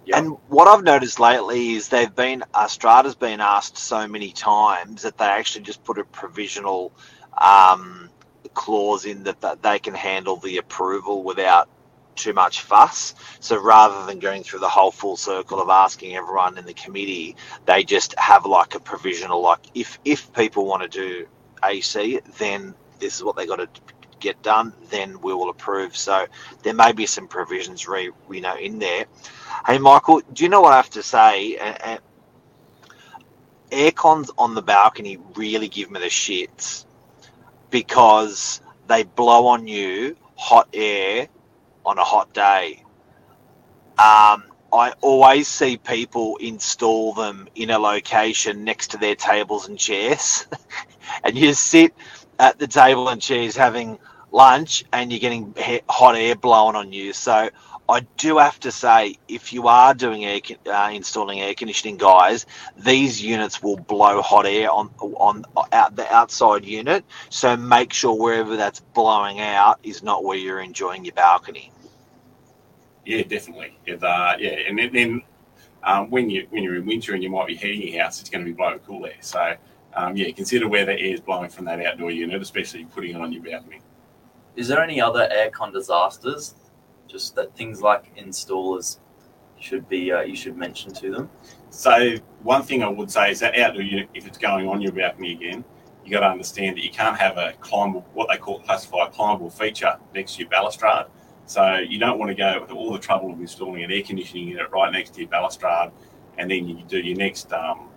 Yeah. 0.06 0.20
And 0.20 0.38
what 0.50 0.68
I've 0.68 0.84
noticed 0.84 1.20
lately 1.20 1.74
is 1.74 1.90
they've 1.90 2.14
been 2.14 2.44
uh, 2.54 2.68
Strata's 2.68 3.16
been 3.16 3.42
asked 3.42 3.78
so 3.78 4.08
many 4.08 4.32
times 4.32 5.02
that 5.02 5.18
they 5.18 5.26
actually 5.26 5.64
just 5.64 5.84
put 5.84 5.98
a 5.98 6.04
provisional 6.06 6.92
um, 7.40 8.10
clause 8.54 9.06
in 9.06 9.24
that, 9.24 9.42
that 9.42 9.64
they 9.64 9.80
can 9.80 9.94
handle 9.94 10.38
the 10.38 10.58
approval 10.58 11.24
without 11.24 11.70
too 12.16 12.34
much 12.34 12.62
fuss. 12.62 13.16
So 13.40 13.60
rather 13.60 14.06
than 14.06 14.20
going 14.20 14.44
through 14.44 14.60
the 14.60 14.70
whole 14.70 14.92
full 14.92 15.18
circle 15.18 15.62
of 15.62 15.70
asking 15.70 16.16
everyone 16.16 16.58
in 16.58 16.66
the 16.66 16.74
committee, 16.74 17.36
they 17.66 17.84
just 17.84 18.18
have 18.18 18.46
like 18.46 18.76
a 18.76 18.80
provisional 18.80 19.42
like 19.42 19.60
if 19.74 20.00
if 20.06 20.32
people 20.34 20.66
want 20.66 20.84
to 20.84 20.90
do 20.90 21.28
AC, 21.64 22.20
then 22.38 22.74
this 23.00 23.16
is 23.16 23.24
what 23.24 23.36
they 23.36 23.46
got 23.46 23.58
to 23.58 23.68
get 24.20 24.42
done. 24.42 24.74
Then 24.90 25.20
we 25.22 25.34
will 25.34 25.50
approve. 25.50 25.96
So 25.96 26.28
there 26.64 26.74
may 26.74 26.92
be 26.92 27.06
some 27.06 27.28
provisions 27.28 27.88
re, 27.88 28.12
you 28.32 28.42
know 28.42 28.58
in 28.58 28.80
there. 28.80 29.06
Hey, 29.66 29.78
Michael, 29.78 30.22
do 30.34 30.44
you 30.44 30.50
know 30.50 30.62
what 30.62 30.74
I 30.74 30.78
have 30.78 30.90
to 30.92 31.04
say? 31.04 31.58
Uh, 31.58 31.98
aircons 33.72 34.30
on 34.38 34.56
the 34.56 34.62
balcony 34.62 35.18
really 35.36 35.68
give 35.68 35.92
me 35.92 36.00
the 36.00 36.06
shits 36.08 36.86
because 37.72 38.62
they 38.88 39.04
blow 39.04 39.48
on 39.48 39.68
you 39.68 40.16
hot 40.38 40.70
air 40.74 41.28
on 41.86 41.98
a 41.98 42.04
hot 42.04 42.34
day. 42.34 42.84
Um, 43.98 44.44
I 44.74 44.94
always 45.02 45.48
see 45.48 45.78
people 45.78 46.38
install 46.38 47.14
them 47.14 47.48
in 47.56 47.70
a 47.70 47.80
location 47.80 48.66
next 48.66 48.92
to 48.92 48.98
their 48.98 49.16
tables 49.16 49.70
and 49.70 49.80
chairs, 49.80 50.46
and 51.24 51.38
you 51.38 51.54
sit 51.54 51.94
at 52.40 52.60
the 52.60 52.68
table 52.68 53.08
and 53.08 53.22
chairs 53.22 53.56
having 53.56 54.00
lunch, 54.32 54.84
and 54.92 55.12
you're 55.12 55.20
getting 55.20 55.56
hot 55.88 56.16
air 56.16 56.36
blowing 56.36 56.76
on 56.76 56.92
you. 56.92 57.14
So 57.14 57.50
I 57.88 58.00
do 58.18 58.40
have 58.40 58.60
to 58.62 58.72
say, 58.72 59.16
if 59.28 59.54
you 59.54 59.68
are 59.68 59.94
doing 59.94 60.26
air, 60.26 60.42
uh, 60.66 60.90
installing 60.92 61.40
air 61.40 61.54
conditioning, 61.54 61.98
guys, 61.98 62.46
these 62.76 63.22
units 63.22 63.62
will 63.62 63.78
blow 63.78 64.22
hot 64.22 64.46
air 64.48 64.72
on 64.72 64.90
on 65.00 65.46
out 65.72 65.96
the 65.96 66.12
outside 66.14 66.66
unit. 66.66 67.06
So 67.30 67.56
make 67.56 67.94
sure 67.94 68.14
wherever 68.16 68.58
that's 68.58 68.80
blowing 68.80 69.40
out 69.40 69.80
is 69.84 70.02
not 70.02 70.24
where 70.24 70.38
you're 70.38 70.60
enjoying 70.60 71.06
your 71.06 71.14
balcony. 71.14 71.72
Yeah, 73.06 73.24
definitely. 73.24 73.78
If, 73.86 74.04
uh, 74.04 74.36
yeah, 74.40 74.58
and 74.68 74.78
then, 74.78 74.90
then 74.92 75.22
um, 75.84 76.10
when 76.10 76.30
you 76.30 76.48
when 76.50 76.64
you're 76.64 76.76
in 76.76 76.86
winter 76.86 77.14
and 77.14 77.22
you 77.22 77.30
might 77.30 77.48
be 77.48 77.56
heating 77.56 77.94
your 77.94 78.04
house, 78.04 78.20
it's 78.20 78.30
going 78.30 78.44
to 78.44 78.52
be 78.52 78.56
blowing 78.56 78.80
cool 78.80 79.06
air. 79.06 79.14
So 79.22 79.56
um, 79.94 80.18
yeah, 80.18 80.32
consider 80.32 80.68
where 80.68 80.86
the 80.86 80.94
air 80.94 81.14
is 81.14 81.22
blowing 81.22 81.50
from 81.50 81.66
that 81.66 81.86
outdoor 81.86 82.12
unit, 82.12 82.42
especially 82.42 82.86
putting 82.86 83.16
it 83.16 83.22
on 83.22 83.32
your 83.32 83.44
balcony. 83.44 83.82
Is 84.56 84.68
there 84.68 84.82
any 84.82 85.00
other 85.00 85.30
aircon 85.32 85.72
disasters? 85.72 86.56
Just 87.08 87.36
that 87.36 87.56
things 87.56 87.82
like 87.82 88.16
installers 88.18 88.98
should 89.60 89.88
be 89.88 90.12
uh, 90.12 90.22
you 90.22 90.36
should 90.36 90.58
mention 90.58 90.92
to 90.94 91.12
them. 91.12 91.30
So 91.70 92.16
one 92.42 92.64
thing 92.64 92.84
I 92.84 92.88
would 92.88 93.12
say 93.12 93.32
is 93.32 93.40
that 93.42 93.58
outdoor 93.58 93.84
unit, 93.84 94.10
if 94.14 94.28
it's 94.28 94.38
going 94.38 94.68
on 94.68 94.82
your 94.82 94.92
balcony 94.92 95.34
again, 95.34 95.64
you 96.04 96.12
got 96.12 96.22
to 96.22 96.28
understand 96.28 96.78
that 96.78 96.84
you 96.84 96.90
can't 96.90 97.18
have 97.18 97.38
a 97.38 97.54
climbable, 97.60 98.06
what 98.14 98.30
they 98.30 98.38
call 98.38 98.60
classify 98.60 99.08
a 99.08 99.10
climbable 99.10 99.50
feature 99.50 99.98
next 100.14 100.36
to 100.36 100.42
your 100.42 100.50
balustrade. 100.50 101.06
So 101.46 101.76
you 101.78 102.00
don't 102.00 102.18
want 102.18 102.30
to 102.30 102.36
go 102.36 102.60
with 102.62 102.72
all 102.72 102.92
the 102.92 103.00
trouble 103.00 103.32
of 103.32 103.40
installing 103.40 103.84
an 103.84 103.92
air 103.92 104.02
conditioning 104.04 104.48
unit 104.48 104.70
right 104.72 104.92
next 104.92 105.14
to 105.16 105.22
your 105.22 105.30
balustrade, 105.30 105.92
and 106.38 106.50
then 106.50 106.68
you 106.68 106.84
do 106.88 107.00
your 107.00 107.18
next 107.18 107.52
um, 107.54 107.90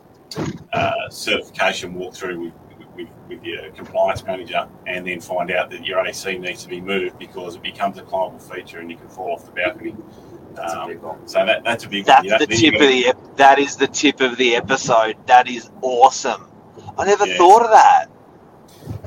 uh, 0.72 1.08
certification 1.10 1.94
walkthrough 1.94 2.52
with, 2.76 2.88
with, 2.94 3.08
with 3.28 3.42
your 3.44 3.70
compliance 3.72 4.22
manager, 4.24 4.68
and 4.86 5.06
then 5.06 5.20
find 5.20 5.50
out 5.50 5.70
that 5.70 5.84
your 5.86 6.06
AC 6.06 6.36
needs 6.38 6.62
to 6.64 6.68
be 6.68 6.80
moved 6.80 7.18
because 7.18 7.56
it 7.56 7.62
becomes 7.62 7.96
a 7.98 8.02
climbable 8.02 8.38
feature 8.38 8.80
and 8.80 8.90
you 8.90 8.96
can 8.98 9.08
fall 9.08 9.32
off 9.32 9.44
the 9.46 9.52
balcony. 9.52 9.96
That's 10.54 10.72
a 10.74 10.80
Um, 10.82 10.88
big 10.88 11.00
one. 11.00 11.26
So 11.28 11.44
that, 11.46 11.64
that's 11.64 11.84
a 11.84 11.88
big 11.88 12.04
That's 12.04 12.18
one. 12.18 12.24
You 12.24 12.30
don't- 12.38 12.48
the 12.50 12.56
tip 12.56 12.74
of 12.74 12.80
gotta- 12.80 12.92
the 12.92 13.06
ep- 13.08 13.36
that 13.36 13.58
is 13.58 13.76
the 13.76 13.86
tip 13.86 14.20
of 14.20 14.36
the 14.36 14.56
episode. 14.56 15.16
That 15.26 15.48
is 15.48 15.70
awesome. 15.82 16.46
I 16.98 17.04
never 17.06 17.26
Yes. 17.26 17.38
thought 17.38 17.62
of 17.62 17.70
that. 17.70 18.06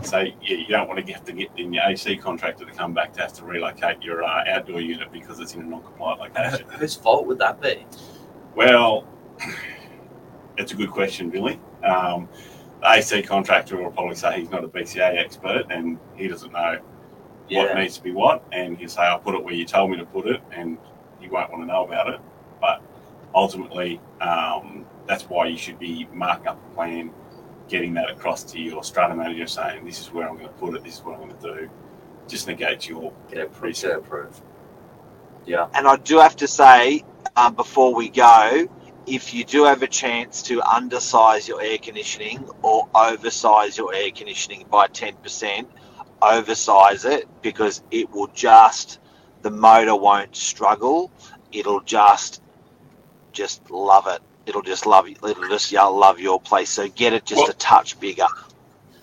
So 0.03 0.19
yeah, 0.19 0.33
you 0.41 0.67
don't 0.67 0.87
want 0.87 1.05
to 1.05 1.13
have 1.13 1.23
to 1.25 1.31
get 1.31 1.49
in 1.57 1.73
your 1.73 1.83
AC 1.85 2.17
contractor 2.17 2.65
to 2.65 2.71
come 2.71 2.93
back 2.93 3.13
to 3.13 3.21
have 3.21 3.33
to 3.33 3.45
relocate 3.45 4.01
your 4.01 4.23
uh, 4.23 4.43
outdoor 4.47 4.81
unit 4.81 5.11
because 5.11 5.39
it's 5.39 5.53
in 5.53 5.61
a 5.61 5.65
non-compliant 5.65 6.19
location. 6.19 6.67
Whose 6.69 6.95
fault 6.95 7.27
would 7.27 7.37
that 7.39 7.61
be? 7.61 7.85
well, 8.55 9.07
it's 10.57 10.73
a 10.73 10.75
good 10.75 10.91
question, 10.91 11.29
Billy. 11.29 11.59
Um, 11.83 12.27
the 12.81 12.91
AC 12.91 13.21
contractor 13.23 13.77
will 13.77 13.91
probably 13.91 14.15
say 14.15 14.39
he's 14.39 14.49
not 14.49 14.63
a 14.63 14.67
BCA 14.67 15.17
expert 15.17 15.67
and 15.69 15.99
he 16.15 16.27
doesn't 16.27 16.51
know 16.51 16.79
what 17.49 17.75
needs 17.77 17.97
to 17.97 18.03
be 18.03 18.11
what, 18.11 18.43
and 18.51 18.77
he'll 18.77 18.89
say, 18.89 19.01
"I'll 19.01 19.19
put 19.19 19.35
it 19.35 19.43
where 19.43 19.53
you 19.53 19.65
told 19.65 19.91
me 19.91 19.97
to 19.97 20.05
put 20.05 20.25
it," 20.27 20.41
and 20.51 20.77
you 21.21 21.29
won't 21.29 21.51
want 21.51 21.63
to 21.63 21.67
know 21.67 21.83
about 21.85 22.09
it. 22.09 22.19
But 22.61 22.81
ultimately, 23.35 23.99
um, 24.21 24.85
that's 25.05 25.23
why 25.29 25.47
you 25.47 25.57
should 25.57 25.77
be 25.77 26.07
marking 26.13 26.47
up 26.47 26.59
a 26.71 26.75
plan, 26.75 27.11
getting 27.71 27.93
that 27.95 28.11
across 28.11 28.43
to 28.43 28.59
your 28.59 28.83
strata 28.83 29.15
manager, 29.15 29.47
saying, 29.47 29.85
"This 29.85 29.99
is 29.99 30.11
where 30.13 30.27
I'm 30.27 30.35
going 30.35 30.47
to 30.47 30.53
put 30.53 30.75
it. 30.75 30.83
This 30.83 30.95
is 30.95 31.03
what 31.03 31.19
I'm 31.19 31.27
going 31.27 31.41
to 31.41 31.53
do." 31.61 31.69
Just 32.27 32.47
negate 32.47 32.87
your 32.87 33.13
get 33.29 33.39
it 33.39 33.47
approved. 33.47 33.81
Get 33.81 33.91
it 33.91 33.97
approved. 33.97 34.41
Yeah, 35.45 35.67
And 35.73 35.87
I 35.87 35.95
do 35.95 36.19
have 36.19 36.35
to 36.37 36.47
say, 36.47 37.03
uh, 37.35 37.49
before 37.49 37.95
we 37.95 38.09
go, 38.09 38.67
if 39.07 39.33
you 39.33 39.43
do 39.43 39.63
have 39.65 39.81
a 39.81 39.87
chance 39.87 40.43
to 40.43 40.59
undersize 40.59 41.47
your 41.47 41.61
air 41.61 41.79
conditioning 41.79 42.47
or 42.61 42.87
oversize 42.93 43.77
your 43.77 43.93
air 43.93 44.11
conditioning 44.11 44.65
by 44.69 44.87
10%, 44.87 45.65
oversize 46.21 47.05
it 47.05 47.27
because 47.41 47.81
it 47.89 48.09
will 48.11 48.27
just, 48.27 48.99
the 49.41 49.49
motor 49.49 49.95
won't 49.95 50.35
struggle. 50.35 51.11
It'll 51.51 51.81
just, 51.81 52.43
just 53.31 53.71
love 53.71 54.05
it. 54.07 54.21
It'll 54.45 54.61
just 54.61 54.85
love 54.85 55.07
you. 55.07 55.15
It'll 55.23 55.47
just 55.49 55.71
yeah, 55.71 55.83
love 55.83 56.19
your 56.19 56.39
place. 56.39 56.69
So 56.69 56.87
get 56.89 57.13
it 57.13 57.25
just 57.25 57.41
Well- 57.41 57.49
a 57.51 57.53
touch 57.53 57.99
bigger. 57.99 58.27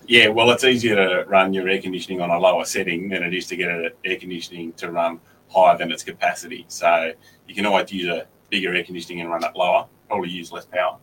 Yeah, 0.07 0.29
well, 0.29 0.49
it's 0.49 0.63
easier 0.63 0.95
to 0.95 1.23
run 1.29 1.53
your 1.53 1.69
air 1.69 1.79
conditioning 1.79 2.19
on 2.19 2.31
a 2.31 2.39
lower 2.39 2.65
setting 2.65 3.09
than 3.09 3.21
it 3.21 3.31
is 3.31 3.45
to 3.47 3.55
get 3.55 3.69
an 3.69 3.91
air 4.03 4.17
conditioning 4.17 4.73
to 4.73 4.91
run 4.91 5.19
higher 5.49 5.77
than 5.77 5.91
its 5.91 6.03
capacity. 6.03 6.65
So 6.67 7.13
you 7.47 7.53
can 7.53 7.67
always 7.67 7.91
use 7.91 8.07
a 8.07 8.25
bigger 8.49 8.73
air 8.73 8.83
conditioning 8.83 9.21
and 9.21 9.29
run 9.29 9.43
it 9.43 9.55
lower. 9.55 9.85
Probably 10.07 10.29
use 10.29 10.51
less 10.51 10.65
power. 10.65 10.97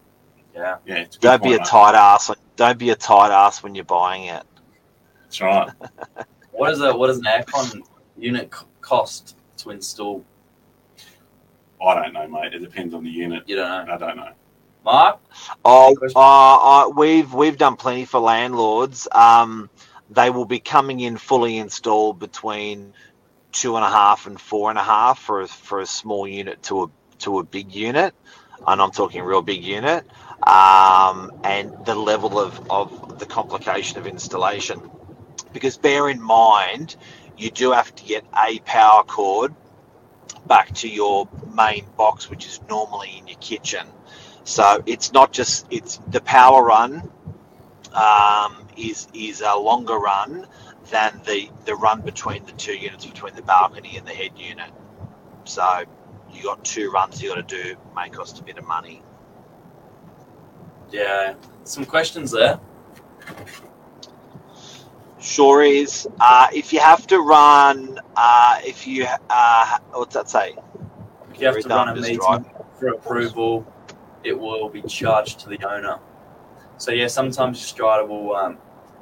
yeah. 0.53 0.79
Yeah, 0.85 0.97
it's 0.97 1.19
Don't 1.19 1.41
be 1.41 1.53
a 1.55 1.59
point, 1.59 1.69
tight 1.69 1.95
ass. 1.95 2.33
Don't 2.57 2.79
be 2.79 2.91
a 2.91 2.97
tight 2.97 3.31
ass 3.31 3.63
when 3.63 3.77
you're 3.77 3.85
buying 3.85 4.25
it. 4.25 4.43
That's 5.23 5.41
right. 5.41 5.71
What 6.51 6.73
is 6.73 6.81
a 6.81 6.97
what 6.97 7.09
does 7.09 7.19
an 7.19 7.25
aircon 7.25 7.83
unit 8.17 8.51
cost 8.81 9.37
to 9.59 9.71
install? 9.71 10.25
I 11.85 11.95
don't 11.95 12.13
know, 12.13 12.29
mate. 12.29 12.55
It 12.55 12.61
depends 12.61 12.95
on 12.95 13.05
the 13.05 13.11
unit. 13.11 13.45
You 13.47 13.57
don't 13.57 13.87
know, 13.87 13.95
I 13.95 13.99
don't 13.99 14.17
know. 14.17 14.33
Mark. 14.85 15.21
Oh, 15.65 15.97
uh, 16.15 16.87
uh, 16.87 16.89
we've 16.91 17.35
we've 17.35 17.59
done 17.59 17.77
plenty 17.77 18.05
for 18.05 18.21
landlords. 18.21 19.09
Um, 19.11 19.69
they 20.11 20.31
will 20.31 20.45
be 20.45 20.61
coming 20.61 21.01
in 21.01 21.17
fully 21.17 21.59
installed 21.59 22.21
between 22.21 22.95
two 23.53 23.75
and 23.77 23.85
a 23.85 23.89
half 23.89 24.27
and 24.27 24.41
four 24.41 24.71
and 24.71 24.79
a 24.79 24.83
half 24.83 25.19
for 25.19 25.43
a, 25.43 25.49
for 25.49 25.81
a 25.81 25.87
small 25.87 26.29
unit 26.29 26.63
to 26.65 26.85
a 26.85 26.87
to 27.19 27.41
a 27.41 27.43
big 27.43 27.75
unit, 27.75 28.15
and 28.67 28.81
I'm 28.81 28.93
talking 28.93 29.23
real 29.23 29.43
big 29.43 29.65
unit. 29.65 30.07
Um, 30.47 31.33
and 31.43 31.73
the 31.85 31.95
level 31.95 32.39
of, 32.39 32.71
of 32.71 33.19
the 33.19 33.27
complication 33.27 33.99
of 33.99 34.07
installation, 34.07 34.91
because 35.53 35.79
bear 35.79 36.09
in 36.09 36.21
mind, 36.21 36.95
you 37.37 37.51
do 37.51 37.73
have 37.73 37.93
to 37.95 38.05
get 38.05 38.25
a 38.47 38.61
power 38.61 39.03
cord 39.03 39.55
back 40.47 40.73
to 40.75 40.89
your 40.89 41.29
main 41.55 41.87
box, 41.97 42.31
which 42.31 42.47
is 42.47 42.61
normally 42.69 43.19
in 43.19 43.27
your 43.29 43.39
kitchen. 43.39 43.87
So 44.45 44.83
it's 44.87 45.13
not 45.13 45.33
just 45.33 45.67
it's 45.71 45.99
the 46.09 46.21
power 46.21 46.63
run 46.63 47.11
um, 47.93 48.67
is 48.77 49.09
is 49.13 49.41
a 49.41 49.57
longer 49.57 49.99
run 49.99 50.47
than 50.91 51.21
the 51.27 51.51
the 51.65 51.75
run 51.75 52.01
between 52.03 52.45
the 52.45 52.53
two 52.53 52.77
units 52.77 53.05
between 53.05 53.35
the 53.35 53.43
balcony 53.43 53.97
and 53.97 54.07
the 54.07 54.13
head 54.13 54.33
unit. 54.37 54.71
So 55.45 55.85
you 56.33 56.43
got 56.43 56.65
two 56.65 56.91
runs 56.91 57.23
you 57.23 57.35
got 57.35 57.49
to 57.49 57.63
do 57.65 57.77
may 57.95 58.09
cost 58.09 58.39
a 58.39 58.43
bit 58.43 58.59
of 58.59 58.67
money. 58.67 59.03
Yeah, 60.93 61.35
some 61.65 61.85
questions 61.85 62.31
there. 62.31 62.61
Sure 65.27 65.65
is. 65.65 66.07
Uh, 66.21 66.47
if 66.55 66.73
you 66.73 66.79
have 66.79 67.05
to 67.09 67.19
run, 67.19 67.99
uh, 68.17 68.61
if 68.65 68.87
you 68.87 69.09
uh, 69.29 69.79
what's 69.93 70.15
that 70.15 70.31
say? 70.31 70.55
If 71.33 71.41
you 71.41 71.49
have 71.49 71.61
to 71.63 71.69
run 71.69 71.89
a 71.89 72.01
meeting 72.01 72.47
for 72.79 72.89
approval, 72.91 73.67
it 74.23 74.39
will 74.39 74.69
be 74.69 74.83
charged 74.83 75.41
to 75.41 75.49
the 75.49 75.59
owner. 75.69 75.99
So 76.79 76.93
yeah, 76.93 77.09
sometimes 77.09 77.61
Strata 77.61 78.07
will 78.07 78.37
um, 78.37 78.59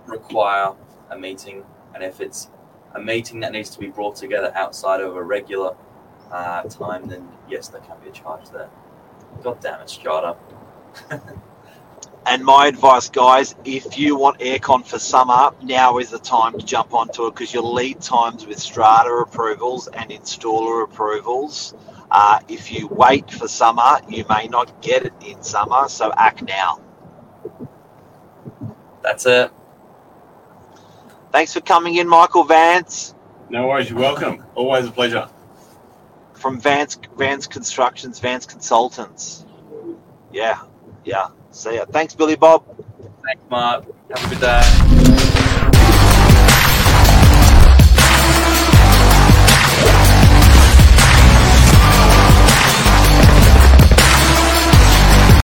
require 0.07 0.73
a 1.11 1.19
meeting, 1.19 1.63
and 1.95 2.03
if 2.03 2.23
it's 2.23 2.49
a 2.95 3.01
meeting 3.01 3.41
that 3.41 3.53
needs 3.53 3.69
to 3.71 3.79
be 3.79 3.89
brought 3.89 4.17
together 4.17 4.51
outside 4.55 5.03
of 5.03 5.17
a 5.17 5.23
regular 5.23 5.77
uh, 6.33 6.63
time, 6.63 7.07
then 7.07 7.29
yes, 7.51 7.69
there 7.69 7.83
can 7.83 7.99
be 8.03 8.09
a 8.09 8.13
charge 8.13 8.49
there. 8.49 8.71
God 9.43 9.61
damn 9.61 9.83
it, 9.83 9.91
Strata. 9.91 10.37
And 12.27 12.45
my 12.45 12.67
advice, 12.69 13.09
guys, 13.11 13.55
if 13.65 13.99
you 13.99 14.17
want 14.17 14.41
aircon 14.41 14.85
for 14.87 14.99
summer, 14.99 15.51
now 15.63 15.99
is 15.99 16.11
the 16.11 16.19
time 16.19 16.59
to 16.59 16.65
jump 16.65 16.95
onto 16.95 17.27
it 17.27 17.35
because 17.35 17.53
your 17.53 17.63
lead 17.65 18.01
times 18.01 18.47
with 18.47 18.59
strata 18.59 19.11
approvals 19.11 19.89
and 19.89 20.11
installer 20.11 20.85
approvals. 20.85 21.75
Uh, 22.11 22.41
if 22.49 22.73
you 22.73 22.89
wait 22.89 23.31
for 23.31 23.49
summer, 23.49 24.01
you 24.09 24.25
may 24.29 24.49
not 24.49 24.81
get 24.83 25.05
it 25.05 25.13
in 25.27 25.43
summer, 25.43 25.89
so 25.89 26.13
act 26.17 26.43
now. 26.43 26.81
That's 29.03 29.27
it. 29.27 29.51
Thanks 31.33 31.53
for 31.53 31.61
coming 31.61 31.97
in, 31.97 32.09
Michael 32.09 32.45
Vance 32.45 33.15
No 33.51 33.67
worries. 33.69 33.91
You're 33.91 33.99
welcome. 33.99 34.45
Always 34.55 34.87
a 34.87 34.91
pleasure. 34.91 35.29
from 36.35 36.61
Vance 36.61 36.99
Vance 37.17 37.47
Constructions, 37.47 38.19
Vance 38.21 38.47
Consultants. 38.47 39.45
Yeah, 40.33 40.61
yeah. 41.05 41.29
See 41.55 41.77
ya. 41.77 41.85
Thanks, 41.87 42.15
Billy 42.15 42.35
Bob. 42.35 42.65
Thanks, 43.25 43.43
Mark. 43.49 43.85
Have 44.11 44.27
a 44.27 44.29
good 44.29 44.41
day. 44.41 45.04